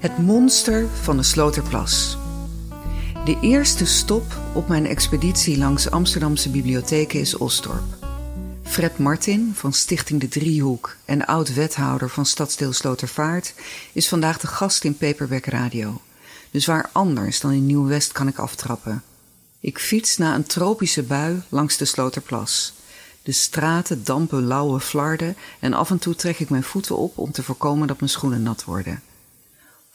Het 0.00 0.18
monster 0.18 0.88
van 1.02 1.16
de 1.16 1.22
Sloterplas. 1.22 2.18
De 3.24 3.38
eerste 3.40 3.86
stop 3.86 4.24
op 4.54 4.68
mijn 4.68 4.86
expeditie 4.86 5.58
langs 5.58 5.90
Amsterdamse 5.90 6.50
bibliotheken 6.50 7.20
is 7.20 7.36
Osdorp. 7.36 7.84
Fred 8.62 8.98
Martin 8.98 9.52
van 9.54 9.72
Stichting 9.72 10.20
De 10.20 10.28
Driehoek 10.28 10.96
en 11.04 11.26
oud-wethouder 11.26 12.10
van 12.10 12.26
Stadsdeel 12.26 12.72
Slotervaart 12.72 13.54
is 13.92 14.08
vandaag 14.08 14.38
de 14.38 14.46
gast 14.46 14.84
in 14.84 14.96
Paperback 14.96 15.44
Radio. 15.44 16.00
Dus 16.50 16.66
waar 16.66 16.90
anders 16.92 17.40
dan 17.40 17.52
in 17.52 17.66
Nieuw-West 17.66 18.12
kan 18.12 18.28
ik 18.28 18.38
aftrappen. 18.38 19.02
Ik 19.60 19.78
fiets 19.78 20.16
na 20.16 20.34
een 20.34 20.46
tropische 20.46 21.02
bui 21.02 21.42
langs 21.48 21.76
de 21.76 21.84
Sloterplas. 21.84 22.72
De 23.22 23.32
straten 23.32 24.04
dampen 24.04 24.46
lauwe 24.46 24.80
flarden 24.80 25.36
en 25.58 25.72
af 25.72 25.90
en 25.90 25.98
toe 25.98 26.14
trek 26.14 26.38
ik 26.38 26.50
mijn 26.50 26.62
voeten 26.62 26.96
op 26.96 27.18
om 27.18 27.32
te 27.32 27.42
voorkomen 27.42 27.88
dat 27.88 27.98
mijn 27.98 28.10
schoenen 28.10 28.42
nat 28.42 28.64
worden. 28.64 29.02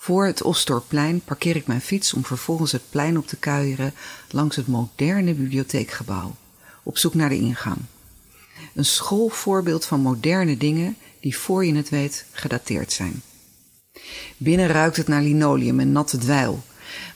Voor 0.05 0.25
het 0.25 0.41
Osdorpplein 0.41 1.21
parkeer 1.21 1.55
ik 1.55 1.67
mijn 1.67 1.81
fiets 1.81 2.13
om 2.13 2.25
vervolgens 2.25 2.71
het 2.71 2.89
plein 2.89 3.17
op 3.17 3.27
te 3.27 3.35
kuieren 3.35 3.93
langs 4.29 4.55
het 4.55 4.67
moderne 4.67 5.33
bibliotheekgebouw, 5.33 6.35
op 6.83 6.97
zoek 6.97 7.13
naar 7.13 7.29
de 7.29 7.37
ingang. 7.37 7.77
Een 8.73 8.85
schoolvoorbeeld 8.85 9.85
van 9.85 9.99
moderne 9.99 10.57
dingen 10.57 10.97
die 11.19 11.37
voor 11.37 11.65
je 11.65 11.75
het 11.75 11.89
weet 11.89 12.25
gedateerd 12.31 12.91
zijn. 12.91 13.21
Binnen 14.37 14.67
ruikt 14.67 14.97
het 14.97 15.07
naar 15.07 15.21
linoleum 15.21 15.79
en 15.79 15.91
natte 15.91 16.17
dweil, 16.17 16.63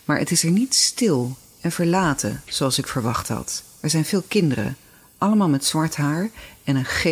maar 0.06 0.20
het 0.20 0.32
is 0.32 0.44
er 0.44 0.52
niet 0.52 0.76
stil 0.76 1.38
en 1.62 1.72
verlaten 1.72 2.42
zoals 2.46 2.78
ik 2.78 2.88
verwacht 2.88 3.28
had. 3.28 3.64
Er 3.80 3.90
zijn 3.90 4.06
veel 4.06 4.24
kinderen, 4.28 4.78
allemaal 5.18 5.50
met 5.50 5.66
zwart 5.66 5.96
haar 5.96 6.30
en 6.64 6.76
een 6.76 6.86
G 6.86 7.04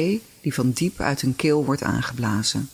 die 0.41 0.53
van 0.53 0.71
diep 0.71 0.99
uit 0.99 1.21
hun 1.21 1.35
keel 1.35 1.65
wordt 1.65 1.83
aangeblazen. 1.83 2.69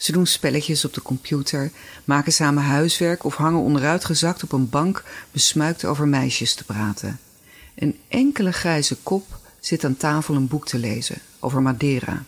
Ze 0.00 0.12
doen 0.12 0.26
spelletjes 0.26 0.84
op 0.84 0.94
de 0.94 1.02
computer, 1.02 1.70
maken 2.04 2.32
samen 2.32 2.62
huiswerk 2.62 3.24
of 3.24 3.34
hangen 3.34 3.60
onderuitgezakt 3.60 4.42
op 4.42 4.52
een 4.52 4.68
bank 4.68 5.04
besmuikt 5.30 5.84
over 5.84 6.08
meisjes 6.08 6.54
te 6.54 6.64
praten. 6.64 7.20
Een 7.74 7.98
enkele 8.08 8.52
grijze 8.52 8.96
kop 9.02 9.38
zit 9.58 9.84
aan 9.84 9.96
tafel 9.96 10.34
een 10.34 10.48
boek 10.48 10.66
te 10.66 10.78
lezen 10.78 11.18
over 11.38 11.62
Madeira. 11.62 12.24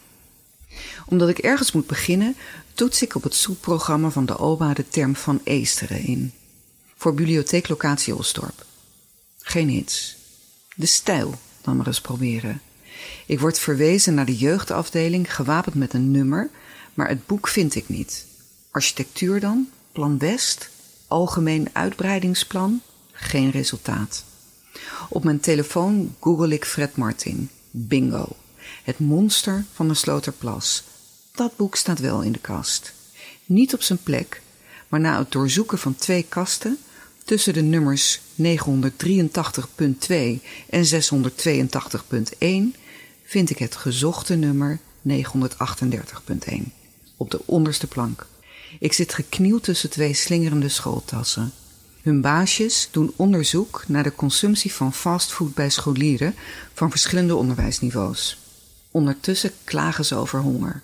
Omdat 1.06 1.28
ik 1.28 1.38
ergens 1.38 1.72
moet 1.72 1.86
beginnen, 1.86 2.36
toets 2.74 3.02
ik 3.02 3.14
op 3.14 3.22
het 3.22 3.34
zoekprogramma 3.34 4.10
van 4.10 4.26
de 4.26 4.38
OBA 4.38 4.74
de 4.74 4.88
term 4.88 5.16
van 5.16 5.40
Eesteren 5.44 6.04
in. 6.04 6.32
Voor 6.96 7.14
bibliotheeklocatie 7.14 8.16
Osdorp. 8.16 8.66
Geen 9.38 9.68
hits. 9.68 10.16
De 10.74 10.86
stijl 10.86 11.34
dan 11.62 11.76
maar 11.76 11.86
eens 11.86 12.00
proberen. 12.00 12.60
Ik 13.26 13.40
word 13.40 13.58
verwezen 13.58 14.14
naar 14.14 14.26
de 14.26 14.36
jeugdafdeling, 14.36 15.34
gewapend 15.34 15.74
met 15.74 15.92
een 15.92 16.10
nummer, 16.10 16.50
maar 16.94 17.08
het 17.08 17.26
boek 17.26 17.48
vind 17.48 17.74
ik 17.74 17.88
niet. 17.88 18.26
Architectuur 18.70 19.40
dan? 19.40 19.68
Plan 19.92 20.18
West? 20.18 20.68
Algemeen 21.06 21.68
uitbreidingsplan? 21.72 22.80
Geen 23.12 23.50
resultaat. 23.50 24.24
Op 25.08 25.24
mijn 25.24 25.40
telefoon 25.40 26.14
google 26.20 26.54
ik 26.54 26.64
Fred 26.64 26.96
Martin. 26.96 27.50
Bingo. 27.70 28.28
Het 28.84 28.98
monster 28.98 29.64
van 29.72 29.88
de 29.88 29.94
Sloterplas. 29.94 30.82
Dat 31.34 31.56
boek 31.56 31.76
staat 31.76 31.98
wel 31.98 32.22
in 32.22 32.32
de 32.32 32.38
kast. 32.38 32.92
Niet 33.44 33.74
op 33.74 33.82
zijn 33.82 34.02
plek, 34.02 34.42
maar 34.88 35.00
na 35.00 35.18
het 35.18 35.32
doorzoeken 35.32 35.78
van 35.78 35.94
twee 35.94 36.26
kasten 36.28 36.78
tussen 37.24 37.52
de 37.52 37.62
nummers 37.62 38.20
983.2 38.20 38.24
en 40.68 40.84
682.1 42.74 42.80
vind 43.24 43.50
ik 43.50 43.58
het 43.58 43.76
gezochte 43.76 44.34
nummer 44.34 44.78
938.1 45.08 46.81
op 47.22 47.30
de 47.30 47.40
onderste 47.44 47.86
plank. 47.86 48.26
Ik 48.78 48.92
zit 48.92 49.14
geknield 49.14 49.62
tussen 49.62 49.90
twee 49.90 50.14
slingerende 50.14 50.68
schooltassen. 50.68 51.52
Hun 52.02 52.20
baasjes 52.20 52.88
doen 52.90 53.12
onderzoek 53.16 53.84
naar 53.88 54.02
de 54.02 54.14
consumptie 54.14 54.72
van 54.72 54.92
fastfood 54.92 55.54
bij 55.54 55.70
scholieren 55.70 56.34
van 56.74 56.90
verschillende 56.90 57.36
onderwijsniveaus. 57.36 58.38
Ondertussen 58.90 59.52
klagen 59.64 60.04
ze 60.04 60.14
over 60.14 60.40
honger. 60.40 60.82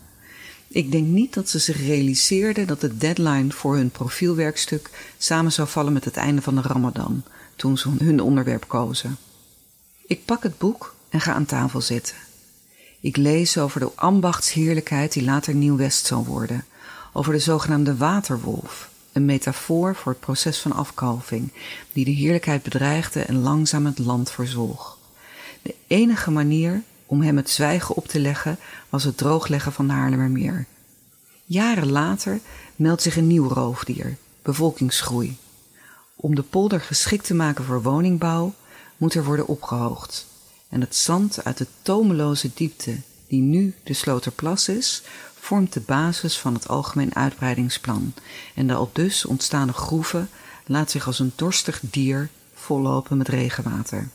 Ik 0.69 0.93
denk 0.93 1.07
niet 1.07 1.35
dat 1.35 1.49
ze 1.49 1.59
zich 1.59 1.77
realiseerden 1.87 2.67
dat 2.67 2.81
de 2.81 2.97
deadline 2.97 3.53
voor 3.53 3.77
hun 3.77 3.91
profielwerkstuk 3.91 4.91
samen 5.19 5.53
zou 5.53 5.69
vallen 5.69 5.93
met 5.93 6.05
het 6.05 6.17
einde 6.17 6.43
van 6.43 6.55
de 6.55 6.62
Ramadan, 6.62 7.23
toen 7.57 7.79
ze 7.79 7.91
hun 7.99 8.21
onderwerp 8.21 8.69
kozen. 8.69 9.17
Ik 10.07 10.25
pak 10.25 10.43
het 10.43 10.59
boek 10.59 10.95
en 11.09 11.21
ga 11.21 11.33
aan 11.33 11.47
tafel 11.47 11.81
zitten. 11.81 12.28
Ik 13.01 13.17
lees 13.17 13.59
over 13.59 13.81
de 13.81 13.91
ambachtsheerlijkheid 13.95 15.13
die 15.13 15.25
later 15.25 15.55
Nieuw-West 15.55 16.07
zal 16.07 16.25
worden, 16.25 16.65
over 17.13 17.33
de 17.33 17.39
zogenaamde 17.39 17.97
waterwolf, 17.97 18.91
een 19.13 19.25
metafoor 19.25 19.95
voor 19.95 20.13
het 20.13 20.21
proces 20.21 20.59
van 20.59 20.73
afkalving, 20.73 21.53
die 21.93 22.05
de 22.05 22.11
heerlijkheid 22.11 22.63
bedreigde 22.63 23.21
en 23.21 23.41
langzaam 23.41 23.87
het 23.87 23.99
land 23.99 24.31
verzwolg. 24.31 24.99
De 25.63 25.75
enige 25.87 26.31
manier 26.31 26.83
om 27.07 27.23
hem 27.23 27.37
het 27.37 27.51
zwijgen 27.51 27.95
op 27.95 28.09
te 28.09 28.21
leggen 28.21 28.59
was 28.89 29.05
het 29.05 29.17
droogleggen 29.17 29.73
van 29.73 29.87
de 29.87 29.93
Haarlemmermeer. 29.93 30.67
Jaren 31.45 31.91
later 31.91 32.41
meldt 32.77 33.03
zich 33.03 33.17
een 33.17 33.27
nieuw 33.27 33.49
roofdier, 33.49 34.17
bevolkingsgroei. 34.43 35.37
Om 36.17 36.35
de 36.35 36.43
polder 36.43 36.81
geschikt 36.81 37.25
te 37.25 37.35
maken 37.35 37.65
voor 37.65 37.83
woningbouw 37.83 38.55
moet 38.97 39.15
er 39.15 39.25
worden 39.25 39.47
opgehoogd 39.47 40.27
en 40.69 40.81
het 40.81 40.97
zand 40.97 41.45
uit 41.45 41.59
de 41.59 41.67
tomeloze 41.83 42.51
diepte 42.55 42.97
die 43.29 43.41
nu 43.41 43.75
de 43.83 43.95
Sloterplas 43.95 44.69
is, 44.69 45.03
vormt 45.41 45.73
de 45.73 45.81
basis 45.81 46.39
van 46.39 46.55
het 46.55 46.69
algemeen 46.69 47.15
uitbreidingsplan 47.15 48.15
en 48.55 48.67
de 48.67 48.75
al 48.75 48.91
dus 48.93 49.25
ontstaande 49.25 49.73
groeven 49.73 50.31
laat 50.67 50.91
zich 50.91 51.06
als 51.06 51.19
een 51.19 51.33
dorstig 51.37 51.81
dier 51.83 52.29
vollopen 52.55 53.17
met 53.17 53.29
regenwater. 53.29 54.09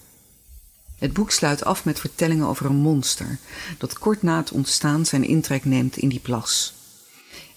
Het 0.98 1.14
boek 1.14 1.32
sluit 1.32 1.64
af 1.64 1.86
met 1.86 2.00
vertellingen 2.00 2.48
over 2.48 2.66
een 2.66 2.76
monster 2.76 3.38
dat 3.78 4.00
kort 4.00 4.22
na 4.22 4.38
het 4.38 4.52
ontstaan 4.52 5.06
zijn 5.06 5.24
intrek 5.24 5.66
neemt 5.66 5.98
in 5.98 6.10
die 6.10 6.20
plas. 6.20 6.74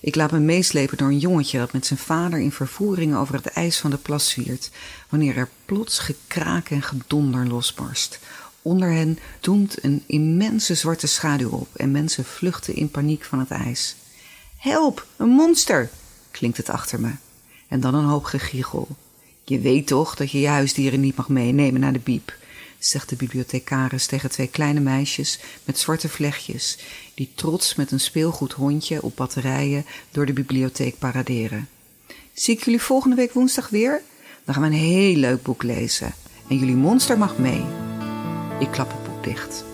Ik 0.01 0.15
laat 0.15 0.31
me 0.31 0.39
meeslepen 0.39 0.97
door 0.97 1.09
een 1.09 1.19
jongetje 1.19 1.59
dat 1.59 1.73
met 1.73 1.87
zijn 1.87 1.99
vader 1.99 2.39
in 2.39 2.53
vervoering 2.53 3.17
over 3.17 3.35
het 3.35 3.47
ijs 3.47 3.79
van 3.79 3.91
de 3.91 3.97
plas 3.97 4.29
zwiert, 4.29 4.71
wanneer 5.09 5.37
er 5.37 5.49
plots 5.65 5.99
gekraak 5.99 6.71
en 6.71 6.83
gedonder 6.83 7.47
losbarst, 7.47 8.19
Onder 8.67 8.93
hen 8.93 9.19
doemt 9.41 9.85
een 9.85 10.03
immense 10.07 10.75
zwarte 10.75 11.07
schaduw 11.07 11.51
op 11.51 11.69
en 11.77 11.91
mensen 11.91 12.25
vluchten 12.25 12.75
in 12.75 12.91
paniek 12.91 13.25
van 13.25 13.39
het 13.39 13.51
ijs. 13.51 13.97
Help, 14.57 15.07
een 15.17 15.29
monster! 15.29 15.91
klinkt 16.31 16.57
het 16.57 16.69
achter 16.69 17.01
me. 17.01 17.11
En 17.69 17.81
dan 17.81 17.95
een 17.95 18.05
hoop 18.05 18.25
gegiegel. 18.25 18.89
Je 19.45 19.61
weet 19.61 19.87
toch 19.87 20.15
dat 20.15 20.31
je 20.31 20.41
je 20.41 20.47
huisdieren 20.47 21.01
niet 21.01 21.17
mag 21.17 21.29
meenemen 21.29 21.81
naar 21.81 21.93
de 21.93 21.99
biep, 21.99 22.37
zegt 22.79 23.09
de 23.09 23.17
bibliothecaris 23.17 24.07
tegen 24.07 24.31
twee 24.31 24.49
kleine 24.49 24.81
meisjes 24.81 25.41
met 25.65 25.79
zwarte 25.79 26.09
vlechtjes, 26.09 26.79
die 27.15 27.31
trots 27.35 27.75
met 27.75 27.91
een 27.91 28.01
speelgoedhondje 28.01 29.03
op 29.03 29.17
batterijen 29.17 29.87
door 30.11 30.27
de 30.27 30.33
bibliotheek 30.33 30.99
paraderen. 30.99 31.69
Zie 32.33 32.55
ik 32.55 32.65
jullie 32.65 32.83
volgende 32.83 33.17
week 33.17 33.33
woensdag 33.33 33.69
weer? 33.69 34.03
Dan 34.45 34.55
gaan 34.55 34.63
we 34.63 34.69
een 34.69 34.83
heel 34.83 35.17
leuk 35.17 35.43
boek 35.43 35.63
lezen. 35.63 36.15
En 36.49 36.59
jullie 36.59 36.77
monster 36.77 37.19
mag 37.19 37.39
mee. 37.39 37.76
Ik 38.59 38.71
klap 38.71 38.89
het 38.93 39.03
boek 39.05 39.25
dicht. 39.25 39.65